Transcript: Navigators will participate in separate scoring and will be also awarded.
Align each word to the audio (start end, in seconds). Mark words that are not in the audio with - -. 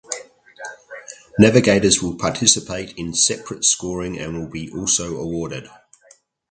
Navigators 1.37 2.01
will 2.01 2.15
participate 2.15 2.97
in 2.97 3.13
separate 3.13 3.63
scoring 3.63 4.17
and 4.17 4.35
will 4.35 4.47
be 4.49 4.67
also 4.71 5.15
awarded. 5.15 5.69